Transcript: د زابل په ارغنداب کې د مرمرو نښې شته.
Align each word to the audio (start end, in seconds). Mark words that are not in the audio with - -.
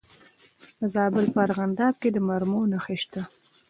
د 0.79 0.81
زابل 0.95 1.25
په 1.33 1.39
ارغنداب 1.45 1.93
کې 2.01 2.09
د 2.11 2.17
مرمرو 2.27 2.69
نښې 2.71 2.95
شته. 3.03 3.21